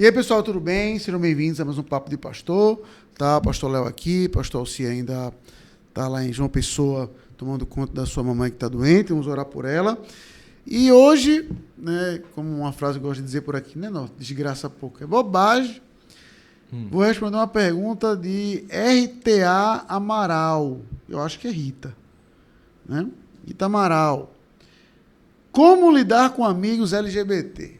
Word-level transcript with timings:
E 0.00 0.06
aí, 0.06 0.10
pessoal, 0.10 0.42
tudo 0.42 0.58
bem? 0.58 0.98
Sejam 0.98 1.20
bem-vindos 1.20 1.60
a 1.60 1.64
mais 1.66 1.76
um 1.76 1.82
Papo 1.82 2.08
de 2.08 2.16
Pastor. 2.16 2.80
Tá, 3.18 3.38
pastor 3.38 3.70
Léo 3.70 3.84
aqui, 3.84 4.30
pastor 4.30 4.60
Alci 4.60 4.86
ainda 4.86 5.30
tá 5.92 6.08
lá 6.08 6.24
em 6.24 6.32
João 6.32 6.48
Pessoa 6.48 7.12
tomando 7.36 7.66
conta 7.66 7.92
da 7.92 8.06
sua 8.06 8.22
mamãe 8.22 8.48
que 8.48 8.56
está 8.56 8.66
doente, 8.66 9.10
vamos 9.10 9.26
orar 9.26 9.44
por 9.44 9.66
ela. 9.66 10.02
E 10.66 10.90
hoje, 10.90 11.50
né, 11.76 12.22
como 12.34 12.48
uma 12.48 12.72
frase 12.72 12.98
que 12.98 13.04
eu 13.04 13.08
gosto 13.08 13.20
de 13.20 13.26
dizer 13.26 13.42
por 13.42 13.54
aqui, 13.54 13.78
né, 13.78 13.90
não, 13.90 14.08
desgraça 14.18 14.70
pouco, 14.70 15.04
é 15.04 15.06
bobagem. 15.06 15.82
Hum. 16.72 16.88
Vou 16.90 17.02
responder 17.02 17.36
uma 17.36 17.46
pergunta 17.46 18.16
de 18.16 18.64
RTA 18.70 19.84
Amaral. 19.86 20.80
Eu 21.10 21.20
acho 21.20 21.38
que 21.38 21.46
é 21.46 21.50
Rita. 21.50 21.94
Né? 22.88 23.06
Rita 23.46 23.66
Amaral. 23.66 24.32
Como 25.52 25.94
lidar 25.94 26.30
com 26.30 26.42
amigos 26.42 26.94
LGBT? 26.94 27.79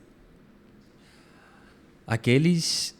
Aqueles 2.11 2.93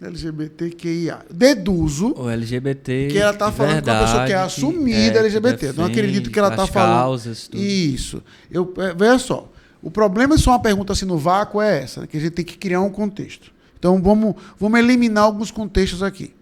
LGBTQIA. 0.00 1.18
Deduzo. 1.30 2.14
O 2.16 2.30
LGBT. 2.30 3.08
Que 3.10 3.18
ela 3.18 3.32
está 3.32 3.52
falando 3.52 3.74
verdade, 3.74 3.98
com 3.98 4.04
a 4.04 4.06
pessoa 4.06 4.26
que 4.26 4.32
é 4.32 4.36
assumida 4.36 5.12
que, 5.12 5.18
é, 5.18 5.20
LGBT. 5.20 5.72
Não 5.74 5.84
acredito 5.84 6.30
que 6.30 6.38
ela 6.38 6.48
está 6.48 6.66
falando. 6.66 6.98
Causas, 6.98 7.46
tudo. 7.46 7.62
Isso. 7.62 8.22
Eu, 8.50 8.72
é, 8.78 8.94
veja 8.94 9.18
só. 9.18 9.52
O 9.82 9.90
problema 9.90 10.34
é 10.34 10.38
só 10.38 10.52
uma 10.52 10.60
pergunta 10.62 10.94
assim 10.94 11.04
no 11.04 11.18
vácuo 11.18 11.60
é 11.60 11.82
essa, 11.82 12.06
que 12.06 12.16
a 12.16 12.20
gente 12.20 12.32
tem 12.32 12.44
que 12.44 12.56
criar 12.56 12.80
um 12.80 12.90
contexto. 12.90 13.52
Então 13.78 14.00
vamos, 14.02 14.34
vamos 14.58 14.78
eliminar 14.80 15.24
alguns 15.24 15.50
contextos 15.50 16.02
aqui 16.02 16.32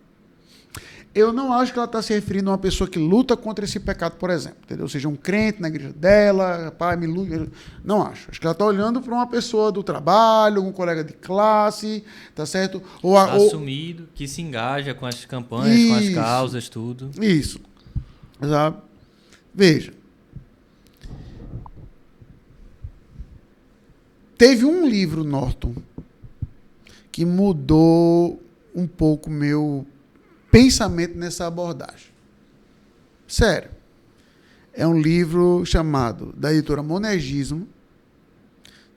eu 1.16 1.32
não 1.32 1.50
acho 1.50 1.72
que 1.72 1.78
ela 1.78 1.86
está 1.86 2.02
se 2.02 2.12
referindo 2.12 2.50
a 2.50 2.52
uma 2.52 2.58
pessoa 2.58 2.88
que 2.88 2.98
luta 2.98 3.34
contra 3.38 3.64
esse 3.64 3.80
pecado, 3.80 4.16
por 4.18 4.28
exemplo. 4.28 4.58
Entendeu? 4.64 4.84
Ou 4.84 4.88
seja, 4.88 5.08
um 5.08 5.16
crente 5.16 5.62
na 5.62 5.68
igreja 5.68 5.90
dela, 5.90 6.70
pai, 6.78 6.94
me 6.94 7.06
luta. 7.06 7.48
Não 7.82 8.02
acho. 8.02 8.30
Acho 8.30 8.38
que 8.38 8.46
ela 8.46 8.52
está 8.52 8.66
olhando 8.66 9.00
para 9.00 9.14
uma 9.14 9.26
pessoa 9.26 9.72
do 9.72 9.82
trabalho, 9.82 10.62
um 10.62 10.70
colega 10.70 11.02
de 11.02 11.14
classe, 11.14 12.04
tá 12.34 12.44
certo? 12.44 12.82
Ou, 13.02 13.16
a, 13.16 13.32
Assumido, 13.32 14.02
ou... 14.02 14.08
que 14.14 14.28
se 14.28 14.42
engaja 14.42 14.92
com 14.92 15.06
as 15.06 15.24
campanhas, 15.24 15.78
Isso. 15.78 15.88
com 15.88 15.94
as 15.96 16.14
causas, 16.14 16.68
tudo. 16.68 17.10
Isso. 17.18 17.60
Sabe? 18.38 18.76
Veja. 19.54 19.94
Teve 24.36 24.66
um 24.66 24.86
livro, 24.86 25.24
Norton, 25.24 25.74
que 27.10 27.24
mudou 27.24 28.38
um 28.74 28.86
pouco 28.86 29.30
meu 29.30 29.86
pensamento 30.56 31.18
nessa 31.18 31.46
abordagem. 31.46 32.08
Sério. 33.28 33.70
É 34.72 34.86
um 34.86 34.98
livro 34.98 35.66
chamado, 35.66 36.32
da 36.34 36.50
editora 36.50 36.82
Monergismo, 36.82 37.68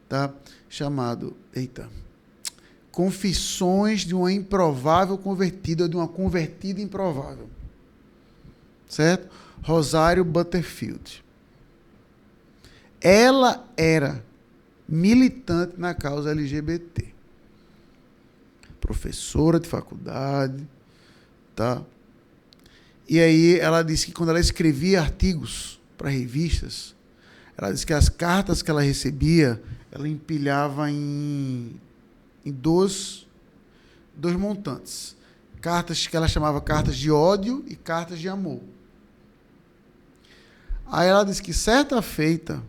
tá? 0.07 0.33
chamado, 0.69 1.35
eita, 1.53 1.89
Confissões 2.91 4.01
de 4.01 4.15
uma 4.15 4.31
improvável 4.31 5.17
convertida, 5.17 5.87
de 5.89 5.97
uma 5.97 6.07
convertida 6.07 6.79
improvável. 6.79 7.49
Certo? 8.87 9.29
Rosário 9.61 10.23
Butterfield. 10.23 11.23
Ela 13.01 13.67
era 13.75 14.23
militante 14.87 15.73
na 15.77 15.93
causa 15.93 16.31
LGBT. 16.31 17.13
Professora 18.79 19.59
de 19.59 19.67
faculdade, 19.67 20.65
Tá? 21.59 21.83
E 23.05 23.19
aí 23.19 23.59
ela 23.59 23.83
disse 23.83 24.05
que 24.05 24.13
quando 24.13 24.29
ela 24.29 24.39
escrevia 24.39 25.01
artigos 25.01 25.77
para 25.97 26.09
revistas, 26.09 26.95
ela 27.57 27.73
disse 27.73 27.85
que 27.85 27.91
as 27.91 28.07
cartas 28.07 28.61
que 28.61 28.71
ela 28.71 28.81
recebia, 28.81 29.61
ela 29.91 30.07
empilhava 30.07 30.89
em, 30.89 31.75
em 32.45 32.51
dois, 32.53 33.27
dois 34.15 34.37
montantes. 34.37 35.17
Cartas 35.59 36.07
que 36.07 36.15
ela 36.15 36.29
chamava 36.29 36.61
cartas 36.61 36.95
de 36.95 37.11
ódio 37.11 37.65
e 37.67 37.75
cartas 37.75 38.19
de 38.19 38.29
amor. 38.29 38.61
Aí 40.87 41.09
ela 41.09 41.25
disse 41.25 41.43
que 41.43 41.51
certa 41.51 42.01
feita 42.01 42.63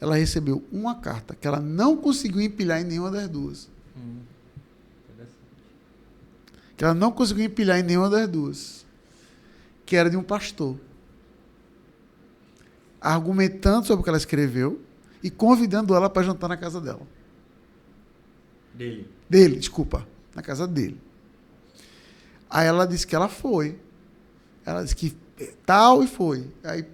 ela 0.00 0.16
recebeu 0.16 0.64
uma 0.72 0.94
carta 0.94 1.34
que 1.34 1.46
ela 1.46 1.60
não 1.60 1.94
conseguiu 1.94 2.40
empilhar 2.40 2.80
em 2.80 2.84
nenhuma 2.84 3.10
das 3.10 3.28
duas. 3.28 3.68
Hum 3.94 4.32
que 6.76 6.84
ela 6.84 6.94
não 6.94 7.12
conseguiu 7.12 7.44
empilhar 7.44 7.78
em 7.78 7.82
nenhuma 7.82 8.10
das 8.10 8.28
duas, 8.28 8.86
que 9.86 9.96
era 9.96 10.10
de 10.10 10.16
um 10.16 10.22
pastor, 10.22 10.76
argumentando 13.00 13.86
sobre 13.86 14.00
o 14.00 14.04
que 14.04 14.08
ela 14.08 14.18
escreveu 14.18 14.80
e 15.22 15.30
convidando 15.30 15.94
ela 15.94 16.08
para 16.10 16.22
jantar 16.22 16.48
na 16.48 16.56
casa 16.56 16.80
dela. 16.80 17.02
Dele. 18.72 19.08
Dele, 19.28 19.56
desculpa, 19.56 20.06
na 20.34 20.42
casa 20.42 20.66
dele. 20.66 21.00
Aí 22.50 22.66
ela 22.66 22.86
disse 22.86 23.06
que 23.06 23.14
ela 23.14 23.28
foi. 23.28 23.78
Ela 24.64 24.82
disse 24.82 24.96
que 24.96 25.16
tal 25.64 26.02
e 26.02 26.06
foi. 26.06 26.50
Aí, 26.62 26.86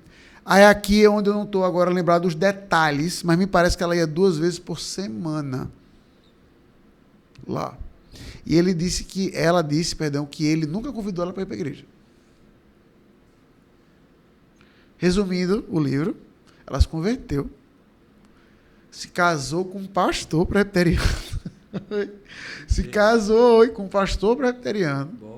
aí 0.44 0.64
aqui 0.64 1.04
é 1.04 1.08
onde 1.08 1.28
eu 1.28 1.34
não 1.34 1.44
estou 1.44 1.64
agora 1.64 1.90
lembrado 1.90 2.22
dos 2.22 2.34
detalhes, 2.34 3.22
mas 3.22 3.38
me 3.38 3.46
parece 3.46 3.76
que 3.76 3.82
ela 3.82 3.96
ia 3.96 4.06
duas 4.06 4.36
vezes 4.36 4.58
por 4.58 4.80
semana 4.80 5.70
lá. 7.46 7.76
E 8.46 8.56
ele 8.56 8.74
disse 8.74 9.04
que 9.04 9.30
ela 9.34 9.62
disse, 9.62 9.94
perdão, 9.94 10.26
que 10.26 10.44
ele 10.44 10.66
nunca 10.66 10.92
convidou 10.92 11.24
ela 11.24 11.32
para 11.32 11.42
ir 11.42 11.46
para 11.46 11.54
a 11.54 11.58
igreja. 11.58 11.84
Resumindo 14.96 15.64
o 15.68 15.80
livro, 15.80 16.16
ela 16.66 16.80
se 16.80 16.86
converteu, 16.86 17.50
se 18.90 19.08
casou 19.08 19.64
com 19.64 19.78
um 19.78 19.86
pastor 19.86 20.44
presbiteriano. 20.46 21.00
se 22.68 22.84
casou 22.84 23.66
com 23.68 23.84
um 23.84 23.88
pastor 23.88 24.36
presbiteriano. 24.36 25.30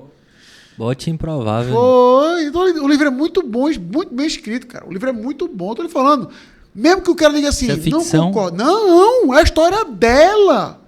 Bote 0.76 1.10
improvável. 1.10 1.74
Foi. 1.74 2.44
Então, 2.44 2.62
o 2.62 2.88
livro 2.88 3.06
é 3.06 3.10
muito 3.10 3.42
bom, 3.42 3.68
muito 3.78 4.14
bem 4.14 4.26
escrito, 4.26 4.66
cara. 4.66 4.86
O 4.88 4.92
livro 4.92 5.08
é 5.08 5.12
muito 5.12 5.46
bom, 5.46 5.70
estou 5.70 5.84
lhe 5.84 5.92
falando. 5.92 6.28
Mesmo 6.74 7.02
que 7.02 7.10
o 7.10 7.14
cara 7.14 7.32
diga 7.34 7.50
assim, 7.50 7.70
é 7.70 7.76
não 7.90 8.04
concordo. 8.04 8.56
Não, 8.56 9.34
é 9.34 9.40
a 9.40 9.42
história 9.42 9.84
dela. 9.84 10.81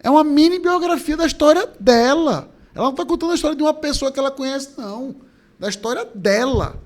É 0.00 0.10
uma 0.10 0.22
mini 0.22 0.58
biografia 0.58 1.16
da 1.16 1.26
história 1.26 1.68
dela. 1.78 2.50
Ela 2.74 2.84
não 2.84 2.90
está 2.92 3.04
contando 3.04 3.32
a 3.32 3.34
história 3.34 3.56
de 3.56 3.62
uma 3.62 3.74
pessoa 3.74 4.12
que 4.12 4.18
ela 4.18 4.30
conhece, 4.30 4.70
não. 4.78 5.16
Da 5.58 5.68
história 5.68 6.06
dela. 6.14 6.80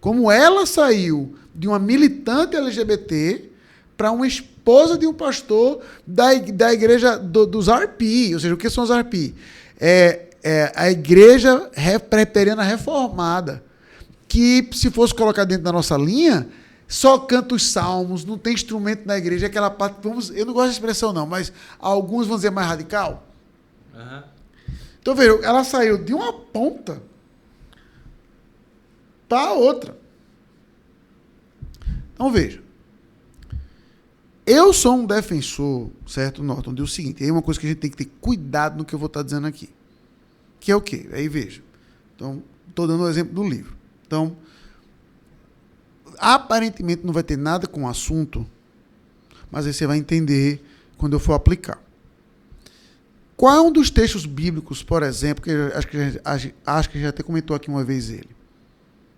Como 0.00 0.30
ela 0.30 0.66
saiu 0.66 1.34
de 1.54 1.66
uma 1.66 1.78
militante 1.78 2.56
LGBT 2.56 3.50
para 3.96 4.10
uma 4.12 4.26
esposa 4.26 4.96
de 4.96 5.06
um 5.06 5.14
pastor 5.14 5.80
da, 6.06 6.34
da 6.34 6.72
igreja 6.72 7.16
do, 7.16 7.46
dos 7.46 7.68
Arpi. 7.68 8.34
Ou 8.34 8.40
seja, 8.40 8.54
o 8.54 8.56
que 8.56 8.70
são 8.70 8.84
os 8.84 8.90
Arpi? 8.90 9.34
É, 9.80 10.26
é 10.42 10.72
a 10.74 10.90
igreja 10.90 11.70
preteriana 12.08 12.62
reformada. 12.62 13.62
Que, 14.28 14.68
se 14.72 14.90
fosse 14.90 15.14
colocar 15.14 15.44
dentro 15.44 15.64
da 15.64 15.72
nossa 15.72 15.96
linha, 15.96 16.48
só 16.94 17.18
canta 17.18 17.56
os 17.56 17.66
salmos, 17.66 18.24
não 18.24 18.38
tem 18.38 18.54
instrumento 18.54 19.04
na 19.04 19.18
igreja, 19.18 19.48
aquela 19.48 19.68
parte, 19.68 19.98
vamos, 20.00 20.30
eu 20.30 20.46
não 20.46 20.52
gosto 20.54 20.68
de 20.68 20.74
expressão 20.74 21.12
não, 21.12 21.26
mas 21.26 21.52
alguns 21.80 22.28
vão 22.28 22.36
dizer 22.36 22.50
mais 22.50 22.68
radical. 22.68 23.26
Uhum. 23.92 24.22
Então, 25.00 25.12
veja, 25.12 25.32
ela 25.42 25.64
saiu 25.64 26.04
de 26.04 26.14
uma 26.14 26.32
ponta 26.32 27.02
para 29.28 29.48
a 29.48 29.52
outra. 29.54 29.98
Então, 32.14 32.30
veja. 32.30 32.62
Eu 34.46 34.72
sou 34.72 34.94
um 34.94 35.04
defensor, 35.04 35.90
certo, 36.06 36.44
Norton, 36.44 36.72
de 36.72 36.80
o 36.80 36.86
seguinte, 36.86 37.24
aí 37.24 37.28
é 37.28 37.32
uma 37.32 37.42
coisa 37.42 37.58
que 37.58 37.66
a 37.66 37.70
gente 37.70 37.80
tem 37.80 37.90
que 37.90 37.96
ter 37.96 38.10
cuidado 38.20 38.78
no 38.78 38.84
que 38.84 38.94
eu 38.94 39.00
vou 39.00 39.08
estar 39.08 39.24
dizendo 39.24 39.48
aqui. 39.48 39.68
Que 40.60 40.70
é 40.70 40.76
o 40.76 40.80
quê? 40.80 41.08
Aí 41.12 41.26
veja. 41.26 41.60
Então, 42.14 42.40
estou 42.68 42.86
dando 42.86 43.00
o 43.00 43.06
um 43.06 43.10
exemplo 43.10 43.34
do 43.34 43.42
livro. 43.42 43.74
Então, 44.06 44.36
aparentemente 46.18 47.04
não 47.04 47.12
vai 47.12 47.22
ter 47.22 47.36
nada 47.36 47.66
com 47.66 47.84
o 47.84 47.88
assunto, 47.88 48.46
mas 49.50 49.66
aí 49.66 49.72
você 49.72 49.86
vai 49.86 49.98
entender 49.98 50.64
quando 50.96 51.14
eu 51.14 51.20
for 51.20 51.34
aplicar. 51.34 51.78
Qual 53.36 53.54
é 53.54 53.60
um 53.60 53.72
dos 53.72 53.90
textos 53.90 54.26
bíblicos, 54.26 54.82
por 54.82 55.02
exemplo, 55.02 55.42
que 55.42 55.50
acho 55.50 55.88
que, 55.88 56.54
acho 56.64 56.90
que 56.90 57.00
já 57.00 57.08
até 57.08 57.22
comentou 57.22 57.56
aqui 57.56 57.68
uma 57.68 57.82
vez 57.82 58.10
ele, 58.10 58.30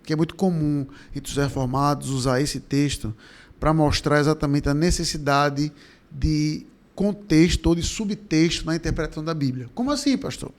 que 0.02 0.12
é 0.12 0.16
muito 0.16 0.34
comum 0.34 0.86
entre 1.14 1.30
os 1.30 1.36
reformados 1.36 2.10
usar 2.10 2.40
esse 2.40 2.60
texto 2.60 3.14
para 3.60 3.74
mostrar 3.74 4.20
exatamente 4.20 4.68
a 4.68 4.74
necessidade 4.74 5.72
de 6.10 6.66
contexto 6.94 7.66
ou 7.66 7.74
de 7.74 7.82
subtexto 7.82 8.64
na 8.64 8.74
interpretação 8.74 9.22
da 9.22 9.34
Bíblia. 9.34 9.68
Como 9.74 9.90
assim, 9.90 10.16
pastor? 10.16 10.50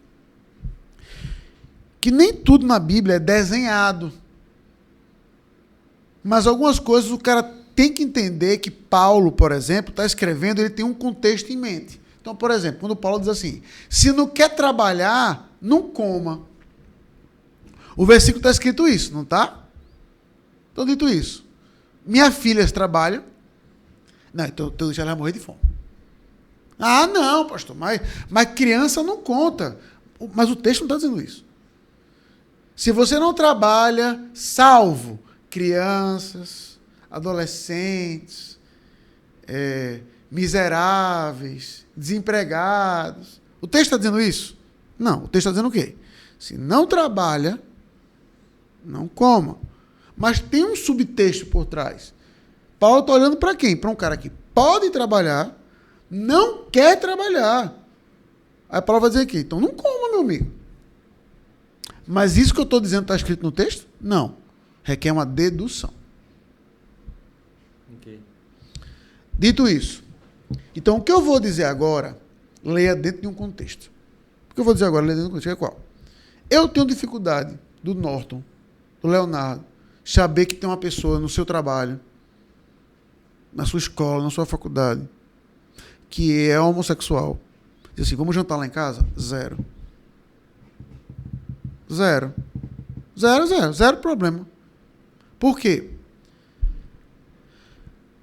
Que 2.00 2.12
nem 2.12 2.32
tudo 2.32 2.66
na 2.66 2.78
Bíblia 2.78 3.16
é 3.16 3.20
desenhado. 3.20 4.14
Mas 6.28 6.46
algumas 6.46 6.78
coisas 6.78 7.10
o 7.10 7.18
cara 7.18 7.42
tem 7.74 7.94
que 7.94 8.04
entender 8.04 8.58
que 8.58 8.70
Paulo, 8.70 9.32
por 9.32 9.54
exemplo, 9.54 9.92
está 9.92 10.06
escrevendo, 10.06 10.60
ele 10.60 10.70
tem 10.70 10.84
um 10.84 10.94
contexto 10.94 11.54
em 11.54 11.56
mente. 11.56 12.02
Então, 12.20 12.36
por 12.36 12.52
exemplo, 12.52 12.82
quando 12.82 12.98
Paulo 12.98 13.18
diz 13.18 13.30
assim: 13.30 13.62
se 13.90 14.12
não 14.12 14.28
quer 14.28 14.54
trabalhar, 14.54 15.50
não 15.62 15.84
coma. 15.84 16.42
O 17.96 18.06
versículo 18.06 18.40
está 18.40 18.52
escrito 18.52 18.90
isso, 18.90 19.14
não 19.14 19.22
está? 19.22 19.64
Então, 20.74 20.86
dito 20.86 21.08
isso, 21.08 21.46
minha 22.06 22.30
filha 22.30 22.68
trabalha. 22.70 23.24
Não, 24.34 24.44
então, 24.44 24.68
então 24.68 24.92
ela 24.92 25.06
vai 25.06 25.16
morrer 25.16 25.32
de 25.32 25.40
fome. 25.40 25.60
Ah, 26.78 27.08
não, 27.08 27.48
pastor, 27.48 27.74
mas, 27.74 28.02
mas 28.30 28.50
criança 28.54 29.02
não 29.02 29.16
conta. 29.22 29.80
Mas 30.34 30.50
o 30.50 30.58
texto 30.58 30.82
não 30.82 30.88
está 30.88 30.96
dizendo 30.98 31.22
isso. 31.22 31.46
Se 32.76 32.92
você 32.92 33.18
não 33.18 33.34
trabalha, 33.34 34.20
salvo 34.34 35.26
crianças, 35.50 36.80
adolescentes, 37.10 38.60
é, 39.48 40.02
miseráveis, 40.30 41.86
desempregados. 41.96 43.42
O 43.62 43.68
texto 43.68 43.86
está 43.86 43.98
dizendo 43.98 44.20
isso? 44.20 44.58
Não. 44.98 45.24
O 45.24 45.28
texto 45.28 45.48
está 45.48 45.52
dizendo 45.52 45.70
o 45.70 45.72
quê? 45.72 45.96
Se 46.40 46.58
não 46.58 46.86
trabalha, 46.86 47.60
não 48.84 49.08
coma. 49.08 49.58
Mas 50.16 50.40
tem 50.40 50.66
um 50.66 50.76
subtexto 50.76 51.46
por 51.48 51.66
trás. 51.66 52.14
Paulo 52.80 53.02
está 53.02 53.14
olhando 53.14 53.38
para 53.38 53.56
quem? 53.56 53.76
Para 53.76 53.90
um 53.90 53.96
cara 53.96 54.18
que 54.18 54.30
pode 54.54 54.90
trabalhar, 54.90 55.56
não 56.10 56.66
quer 56.66 57.00
trabalhar. 57.00 57.74
Aí 58.70 58.82
Paulo 58.82 59.02
vai 59.02 59.10
dizer 59.10 59.24
aqui, 59.24 59.40
então 59.40 59.60
não 59.60 59.70
coma, 59.70 60.12
meu 60.12 60.22
amigo. 60.22 60.52
Mas 62.06 62.38
isso 62.38 62.54
que 62.54 62.60
eu 62.60 62.64
estou 62.64 62.80
dizendo 62.80 63.04
está 63.04 63.16
escrito 63.16 63.44
no 63.44 63.52
texto? 63.52 63.88
Não. 64.00 64.36
Requer 64.88 65.12
uma 65.12 65.26
dedução. 65.26 65.94
Okay. 67.98 68.22
Dito 69.38 69.68
isso, 69.68 70.02
então 70.74 70.96
o 70.96 71.02
que 71.02 71.12
eu 71.12 71.22
vou 71.22 71.42
dizer 71.42 71.66
agora, 71.66 72.18
leia 72.64 72.96
dentro 72.96 73.22
de 73.22 73.28
um 73.28 73.34
contexto. 73.34 73.92
O 74.50 74.56
que 74.56 74.62
eu 74.62 74.64
vou 74.64 74.74
dizer 74.74 74.86
agora, 74.86 75.06
leia 75.06 75.18
dentro 75.18 75.30
de 75.30 75.36
um 75.36 75.36
contexto, 75.36 75.54
é 75.54 75.56
qual? 75.58 75.78
Eu 76.50 76.70
tenho 76.70 76.86
dificuldade 76.86 77.60
do 77.84 77.94
Norton, 77.94 78.42
do 79.02 79.10
Leonardo, 79.10 79.66
saber 80.06 80.46
que 80.46 80.56
tem 80.56 80.70
uma 80.70 80.78
pessoa 80.78 81.20
no 81.20 81.28
seu 81.28 81.46
trabalho, 81.46 82.00
na 83.52 83.66
sua 83.66 83.80
escola, 83.80 84.24
na 84.24 84.30
sua 84.30 84.46
faculdade, 84.46 85.06
que 86.10 86.48
é 86.48 86.58
homossexual. 86.58 87.38
Diz 87.94 88.08
assim, 88.08 88.16
vamos 88.16 88.34
jantar 88.34 88.56
lá 88.56 88.66
em 88.66 88.70
casa? 88.70 89.06
Zero. 89.20 89.58
Zero. 91.92 92.34
Zero, 93.20 93.48
zero. 93.48 93.74
Zero 93.74 93.98
problema. 93.98 94.48
Por 95.40 95.60
quê? 95.60 95.92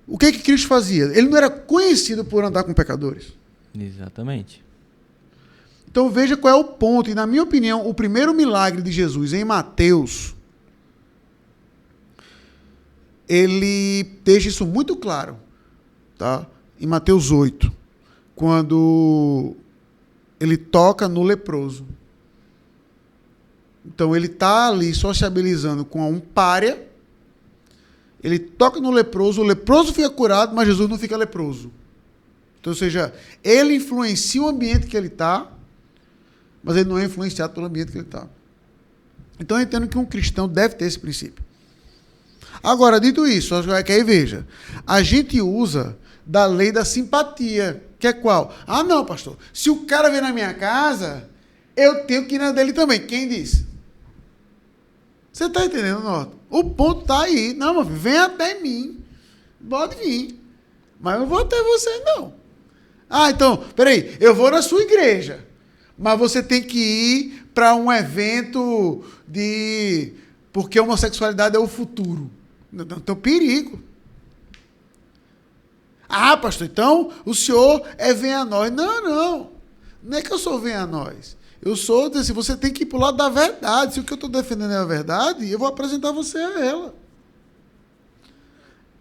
O 0.07 0.19
que 0.19 0.33
que 0.33 0.43
Cristo 0.43 0.69
fazia? 0.69 1.05
Ele 1.05 1.29
não 1.29 1.37
era 1.37 1.49
conhecido 1.49 2.25
por 2.25 2.45
andar 2.45 2.65
com 2.65 2.75
pecadores. 2.75 3.33
Exatamente. 3.79 4.63
Então 5.89 6.11
veja 6.11 6.37
qual 6.37 6.53
é 6.53 6.57
o 6.57 6.65
ponto. 6.65 7.09
E 7.09 7.15
na 7.15 7.27
minha 7.27 7.43
opinião, 7.43 7.89
o 7.89 7.95
primeiro 7.95 8.35
milagre 8.35 8.83
de 8.83 8.91
Jesus 8.91 9.33
em 9.33 9.45
Mateus, 9.45 10.35
ele 13.29 14.05
deixa 14.25 14.49
isso 14.49 14.67
muito 14.67 14.97
claro. 14.97 15.39
Tá? 16.19 16.47
Em 16.81 16.87
Mateus 16.87 17.31
8, 17.31 17.73
quando 18.35 19.57
ele 20.39 20.57
toca 20.57 21.09
no 21.09 21.23
leproso. 21.23 21.87
Então 23.85 24.15
ele 24.15 24.27
está 24.27 24.69
ali 24.69 24.95
sociabilizando 24.95 25.85
com 25.85 26.11
um 26.11 26.21
párea. 26.21 26.94
Ele 28.25 28.39
toca 28.39 28.81
no 28.81 28.91
leproso, 28.91 29.43
o 29.43 29.45
leproso 29.45 29.93
fica 29.93 30.09
curado, 30.09 30.57
mas 30.57 30.67
Jesus 30.67 30.89
não 30.89 30.99
fica 30.99 31.15
leproso. 31.15 31.71
Então, 32.59 32.73
ou 32.73 32.77
seja, 32.77 33.13
ele 33.45 33.75
influencia 33.75 34.43
o 34.43 34.49
ambiente 34.49 34.87
que 34.87 34.97
ele 34.97 35.09
está, 35.09 35.53
mas 36.63 36.75
ele 36.77 36.89
não 36.89 36.99
é 36.99 37.05
influenciado 37.05 37.53
pelo 37.53 37.67
ambiente 37.67 37.93
que 37.93 37.99
ele 37.99 38.07
está. 38.07 38.27
Então 39.39 39.59
eu 39.59 39.63
entendo 39.63 39.87
que 39.87 39.99
um 39.99 40.07
cristão 40.07 40.49
deve 40.49 40.75
ter 40.75 40.87
esse 40.87 40.99
princípio. 40.99 41.45
Agora, 42.63 42.99
dito 42.99 43.27
isso, 43.27 43.55
que 43.85 43.93
aí 43.93 44.03
veja, 44.03 44.47
a 44.87 45.03
gente 45.03 45.39
usa 45.43 45.95
da 46.25 46.47
lei 46.47 46.73
da 46.73 46.83
simpatia, 46.83 47.85
que 47.99 48.07
é 48.07 48.13
qual? 48.15 48.55
Ah, 48.67 48.83
não, 48.83 49.05
pastor, 49.05 49.37
se 49.53 49.69
o 49.69 49.85
cara 49.85 50.09
vem 50.09 50.23
na 50.23 50.33
minha 50.33 50.55
casa, 50.55 51.29
eu 51.77 52.07
tenho 52.07 52.25
que 52.25 52.37
ir 52.37 52.39
na 52.39 52.53
dele 52.53 52.73
também. 52.73 53.07
Quem 53.07 53.29
disse? 53.29 53.67
Você 55.35 55.47
está 55.47 55.67
entendendo, 55.67 55.99
Norton? 55.99 56.39
O 56.49 56.63
ponto 56.63 57.01
está 57.01 57.23
aí. 57.23 57.55
Não, 57.55 57.75
meu 57.75 57.85
filho, 57.85 57.97
vem 57.97 58.19
até 58.19 58.61
mim. 58.61 59.05
Pode 59.69 59.97
vir. 59.97 60.41
Mas 61.01 61.15
eu 61.15 61.21
não 61.23 61.27
vou 61.27 61.41
até 61.41 61.61
você, 61.61 61.91
não. 62.05 62.33
Ah, 63.11 63.31
então, 63.31 63.57
peraí, 63.75 64.17
eu 64.21 64.33
vou 64.33 64.49
na 64.49 64.63
sua 64.63 64.83
igreja. 64.83 65.45
Mas 65.99 66.17
você 66.21 66.41
tem 66.41 66.63
que 66.63 66.79
ir 66.79 67.49
para 67.53 67.75
um 67.75 67.93
evento 67.93 69.05
de. 69.27 70.13
Porque 70.53 70.79
homossexualidade 70.79 71.57
é 71.57 71.59
o 71.59 71.67
futuro. 71.67 72.31
Então, 72.73 73.17
perigo. 73.17 73.83
Ah, 76.09 76.37
pastor, 76.37 76.69
então 76.69 77.11
o 77.25 77.35
senhor 77.35 77.85
é 77.99 78.15
vem 78.15 78.33
a 78.33 78.45
nós. 78.45 78.71
Não, 78.71 79.03
não. 79.03 79.51
Não 80.01 80.17
é 80.17 80.23
que 80.23 80.33
eu 80.33 80.39
sou 80.39 80.61
vem 80.61 80.75
a 80.75 80.87
nós. 80.87 81.37
Eu 81.65 81.75
sou, 81.77 82.13
assim, 82.15 82.33
você 82.35 82.55
tem 82.57 82.71
que 82.71 82.83
ir 82.83 82.87
para 82.87 82.99
o 82.99 83.01
lado 83.01 83.17
da 83.17 83.31
verdade. 83.31 83.95
Se 83.95 84.01
o 84.01 84.05
que 84.05 84.13
eu 84.13 84.17
estou 84.17 84.29
defendendo 84.29 84.73
é 84.73 84.77
a 84.77 84.85
verdade, 84.85 85.51
eu 85.51 85.59
vou 85.59 85.67
apresentar 85.67 86.13
você 86.13 86.37
a 86.37 86.61
ela. 86.63 86.95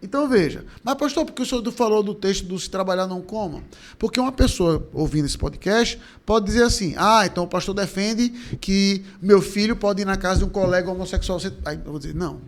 Então 0.02 0.28
veja, 0.28 0.66
mas 0.82 0.96
pastor, 0.96 1.24
porque 1.24 1.42
o 1.42 1.46
senhor 1.46 1.70
falou 1.72 2.02
do 2.02 2.14
texto 2.14 2.44
do 2.44 2.58
se 2.58 2.68
trabalhar 2.68 3.06
não 3.06 3.22
coma? 3.22 3.62
Porque 3.98 4.20
uma 4.20 4.32
pessoa 4.32 4.86
ouvindo 4.92 5.24
esse 5.24 5.36
podcast 5.36 5.98
pode 6.26 6.44
dizer 6.46 6.62
assim: 6.62 6.94
ah, 6.98 7.24
então 7.24 7.44
o 7.44 7.48
pastor 7.48 7.74
defende 7.74 8.28
que 8.60 9.02
meu 9.20 9.40
filho 9.40 9.74
pode 9.74 10.02
ir 10.02 10.04
na 10.04 10.18
casa 10.18 10.40
de 10.40 10.44
um 10.44 10.50
colega 10.50 10.90
homossexual. 10.90 11.40
Você... 11.40 11.52
Aí 11.64 11.76
eu 11.76 11.90
vou 11.90 11.98
dizer: 11.98 12.14
não. 12.14 12.40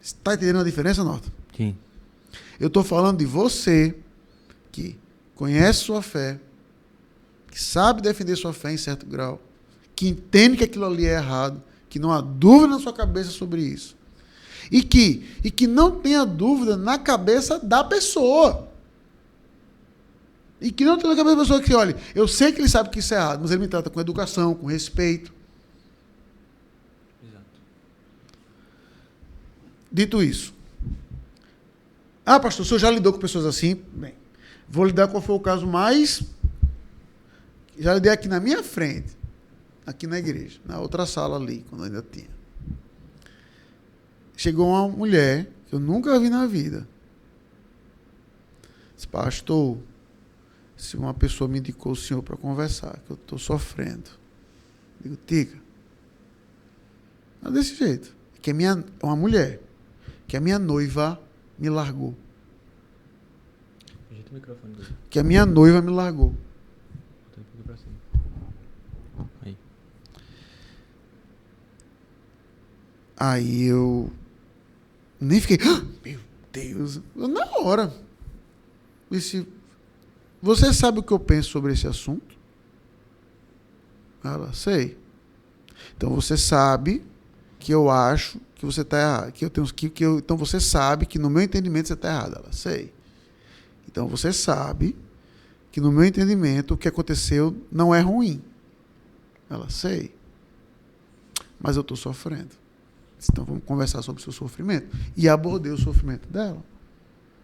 Está 0.00 0.32
entendendo 0.32 0.60
a 0.60 0.64
diferença, 0.64 1.04
Norton? 1.04 1.30
Sim. 1.54 1.76
Eu 2.58 2.68
estou 2.68 2.82
falando 2.82 3.18
de 3.18 3.26
você 3.26 3.94
que 4.72 4.98
conhece 5.34 5.80
sua 5.80 6.00
fé, 6.00 6.40
que 7.56 7.62
sabe 7.62 8.02
defender 8.02 8.36
sua 8.36 8.52
fé 8.52 8.70
em 8.70 8.76
certo 8.76 9.06
grau, 9.06 9.40
que 9.94 10.06
entende 10.06 10.58
que 10.58 10.64
aquilo 10.64 10.84
ali 10.84 11.06
é 11.06 11.14
errado, 11.14 11.62
que 11.88 11.98
não 11.98 12.12
há 12.12 12.20
dúvida 12.20 12.74
na 12.74 12.78
sua 12.78 12.92
cabeça 12.92 13.30
sobre 13.30 13.62
isso. 13.62 13.96
E 14.70 14.82
que, 14.82 15.26
e 15.42 15.50
que 15.50 15.66
não 15.66 15.90
tenha 15.90 16.26
dúvida 16.26 16.76
na 16.76 16.98
cabeça 16.98 17.58
da 17.58 17.82
pessoa. 17.82 18.68
E 20.60 20.70
que 20.70 20.84
não 20.84 20.98
tenha 20.98 21.08
na 21.08 21.16
cabeça 21.16 21.34
da 21.34 21.42
pessoa 21.44 21.62
que, 21.62 21.74
olha, 21.74 21.96
eu 22.14 22.28
sei 22.28 22.52
que 22.52 22.60
ele 22.60 22.68
sabe 22.68 22.90
que 22.90 22.98
isso 22.98 23.14
é 23.14 23.16
errado, 23.16 23.40
mas 23.40 23.50
ele 23.50 23.62
me 23.62 23.68
trata 23.68 23.88
com 23.88 24.02
educação, 24.02 24.54
com 24.54 24.66
respeito. 24.66 25.32
Exato. 27.26 27.46
Dito 29.90 30.22
isso. 30.22 30.52
Ah, 32.26 32.38
pastor, 32.38 32.66
o 32.66 32.68
senhor 32.68 32.80
já 32.80 32.90
lidou 32.90 33.14
com 33.14 33.18
pessoas 33.18 33.46
assim? 33.46 33.80
Bem, 33.94 34.12
vou 34.68 34.84
lidar 34.84 35.08
qual 35.08 35.22
foi 35.22 35.34
o 35.34 35.40
caso 35.40 35.66
mais 35.66 36.22
já 37.78 37.94
lidei 37.94 38.12
aqui 38.12 38.28
na 38.28 38.40
minha 38.40 38.62
frente, 38.62 39.16
aqui 39.86 40.06
na 40.06 40.18
igreja, 40.18 40.60
na 40.64 40.80
outra 40.80 41.06
sala 41.06 41.36
ali, 41.36 41.64
quando 41.68 41.84
ainda 41.84 42.02
tinha. 42.02 42.36
Chegou 44.36 44.68
uma 44.68 44.88
mulher 44.88 45.50
que 45.66 45.74
eu 45.74 45.80
nunca 45.80 46.18
vi 46.20 46.28
na 46.28 46.46
vida. 46.46 46.86
Disse, 48.94 49.08
pastor, 49.08 49.78
se 50.76 50.96
uma 50.96 51.14
pessoa 51.14 51.48
me 51.48 51.58
indicou 51.58 51.92
o 51.92 51.96
senhor 51.96 52.22
para 52.22 52.36
conversar, 52.36 52.98
que 53.06 53.10
eu 53.10 53.16
estou 53.16 53.38
sofrendo. 53.38 54.10
Digo, 55.00 55.16
Tica. 55.26 55.58
É 57.44 57.50
desse 57.50 57.74
jeito. 57.74 58.14
Que 58.42 58.50
é 58.50 58.52
minha, 58.52 58.84
uma 59.02 59.16
mulher, 59.16 59.60
que 60.26 60.36
a 60.36 60.40
minha 60.40 60.58
noiva 60.58 61.20
me 61.58 61.68
largou. 61.68 62.14
Que 65.08 65.18
a 65.18 65.24
minha 65.24 65.46
noiva 65.46 65.80
me 65.80 65.90
largou. 65.90 66.34
Aí 73.16 73.64
eu 73.64 74.10
nem 75.18 75.40
fiquei, 75.40 75.58
ah, 75.66 75.82
meu 76.04 76.20
Deus, 76.52 77.00
na 77.14 77.58
hora. 77.58 77.92
Disse, 79.10 79.46
você 80.42 80.72
sabe 80.72 80.98
o 80.98 81.02
que 81.02 81.12
eu 81.12 81.18
penso 81.18 81.50
sobre 81.50 81.72
esse 81.72 81.86
assunto? 81.86 82.36
Ela, 84.22 84.52
sei. 84.52 84.98
Então 85.96 86.14
você 86.14 86.36
sabe 86.36 87.02
que 87.58 87.72
eu 87.72 87.90
acho 87.90 88.40
que 88.54 88.66
você 88.66 88.82
está 88.82 89.00
errado, 89.00 89.32
que 89.32 89.44
eu 89.44 89.50
tenho 89.50 89.66
que, 89.72 89.88
que 89.88 90.04
eu, 90.04 90.18
então 90.18 90.36
você 90.36 90.60
sabe 90.60 91.06
que 91.06 91.18
no 91.18 91.30
meu 91.30 91.42
entendimento 91.42 91.88
você 91.88 91.94
está 91.94 92.08
errado. 92.08 92.36
Ela, 92.36 92.52
sei. 92.52 92.92
Então 93.88 94.06
você 94.08 94.32
sabe 94.32 94.96
que 95.70 95.80
no 95.80 95.92
meu 95.92 96.04
entendimento 96.04 96.74
o 96.74 96.76
que 96.76 96.88
aconteceu 96.88 97.56
não 97.70 97.94
é 97.94 98.00
ruim. 98.00 98.42
Ela, 99.48 99.70
sei. 99.70 100.14
Mas 101.58 101.76
eu 101.76 101.82
estou 101.82 101.96
sofrendo. 101.96 102.65
Então 103.30 103.44
vamos 103.44 103.64
conversar 103.64 104.02
sobre 104.02 104.20
o 104.20 104.24
seu 104.24 104.32
sofrimento. 104.32 104.94
E 105.16 105.28
abordei 105.28 105.72
o 105.72 105.78
sofrimento 105.78 106.28
dela. 106.28 106.56
Ou 106.56 106.62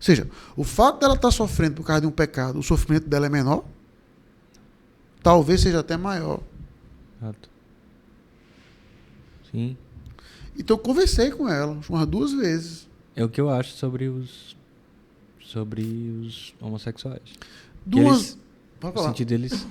seja, 0.04 0.28
o 0.56 0.64
fato 0.64 1.00
dela 1.00 1.14
estar 1.14 1.30
sofrendo 1.30 1.76
por 1.76 1.86
causa 1.86 2.00
de 2.00 2.06
um 2.06 2.10
pecado, 2.10 2.58
o 2.58 2.62
sofrimento 2.62 3.08
dela 3.08 3.26
é 3.26 3.28
menor? 3.28 3.64
Talvez 5.22 5.60
seja 5.60 5.80
até 5.80 5.96
maior. 5.96 6.40
Exato. 7.20 7.48
Sim. 9.50 9.76
Então 10.58 10.76
eu 10.76 10.82
conversei 10.82 11.30
com 11.30 11.48
ela 11.48 11.78
umas 11.88 12.06
duas 12.06 12.32
vezes. 12.32 12.88
É 13.14 13.24
o 13.24 13.28
que 13.28 13.40
eu 13.40 13.48
acho 13.48 13.72
sobre 13.72 14.08
os 14.08 14.56
sobre 15.40 15.82
os 15.82 16.54
homossexuais. 16.60 17.20
Duas. 17.84 18.06
Eles, 18.06 18.38
Pode 18.80 18.96
no 18.96 19.02
sentido 19.04 19.28
deles, 19.28 19.66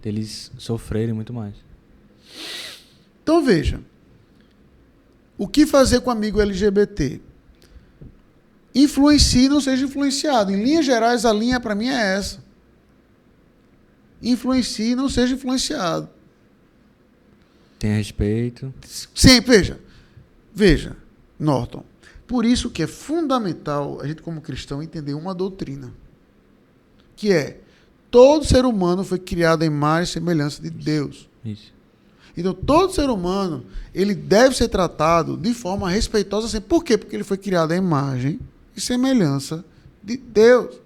deles 0.00 0.52
sofrerem 0.58 1.12
muito 1.12 1.32
mais. 1.32 1.56
Então 3.22 3.44
veja. 3.44 3.80
O 5.40 5.48
que 5.48 5.64
fazer 5.64 6.02
com 6.02 6.10
amigo 6.10 6.38
LGBT? 6.38 7.18
Influencie, 8.74 9.48
não 9.48 9.58
seja 9.58 9.86
influenciado. 9.86 10.52
Em 10.52 10.62
linhas 10.62 10.84
gerais, 10.84 11.24
a 11.24 11.32
linha 11.32 11.58
para 11.58 11.74
mim 11.74 11.88
é 11.88 12.14
essa. 12.14 12.44
Influencie, 14.22 14.94
não 14.94 15.08
seja 15.08 15.32
influenciado. 15.32 16.10
Tenha 17.78 17.96
respeito. 17.96 18.74
Sempre, 19.14 19.56
veja. 19.56 19.80
Veja, 20.52 20.96
Norton. 21.38 21.86
Por 22.26 22.44
isso 22.44 22.68
que 22.68 22.82
é 22.82 22.86
fundamental 22.86 23.98
a 24.02 24.06
gente, 24.06 24.20
como 24.20 24.42
cristão, 24.42 24.82
entender 24.82 25.14
uma 25.14 25.34
doutrina. 25.34 25.90
Que 27.16 27.32
é, 27.32 27.60
todo 28.10 28.44
ser 28.44 28.66
humano 28.66 29.02
foi 29.04 29.18
criado 29.18 29.62
em 29.62 29.68
imagem 29.68 30.04
e 30.04 30.12
semelhança 30.12 30.60
de 30.60 30.68
Deus. 30.68 31.30
Isso. 31.42 31.79
Então, 32.36 32.54
todo 32.54 32.92
ser 32.92 33.10
humano, 33.10 33.64
ele 33.94 34.14
deve 34.14 34.56
ser 34.56 34.68
tratado 34.68 35.36
de 35.36 35.52
forma 35.52 35.90
respeitosa. 35.90 36.46
Assim. 36.46 36.60
Por 36.60 36.84
quê? 36.84 36.96
Porque 36.96 37.14
ele 37.14 37.24
foi 37.24 37.36
criado 37.36 37.72
à 37.72 37.76
imagem 37.76 38.38
e 38.76 38.80
semelhança 38.80 39.64
de 40.02 40.16
Deus. 40.16 40.76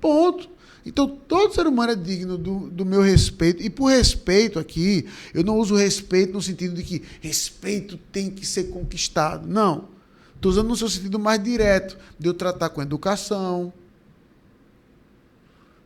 Ponto. 0.00 0.48
Então, 0.84 1.06
todo 1.06 1.54
ser 1.54 1.66
humano 1.66 1.92
é 1.92 1.96
digno 1.96 2.38
do, 2.38 2.70
do 2.70 2.84
meu 2.84 3.02
respeito. 3.02 3.62
E 3.62 3.68
por 3.68 3.86
respeito 3.86 4.58
aqui, 4.58 5.06
eu 5.34 5.44
não 5.44 5.58
uso 5.58 5.74
respeito 5.76 6.32
no 6.32 6.40
sentido 6.40 6.74
de 6.74 6.82
que 6.82 7.02
respeito 7.20 7.98
tem 8.10 8.30
que 8.30 8.46
ser 8.46 8.64
conquistado. 8.64 9.46
Não. 9.46 9.88
Estou 10.34 10.52
usando 10.52 10.68
no 10.68 10.76
seu 10.76 10.88
sentido 10.88 11.18
mais 11.18 11.42
direto, 11.42 11.98
de 12.18 12.28
eu 12.28 12.32
tratar 12.32 12.68
com 12.70 12.80
educação, 12.80 13.72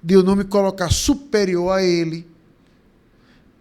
de 0.02 0.14
eu 0.14 0.22
não 0.22 0.36
me 0.36 0.44
colocar 0.44 0.90
superior 0.90 1.70
a 1.70 1.82
ele, 1.82 2.26